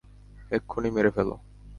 [0.51, 1.35] এক্ষুনি মেরে ফেলো।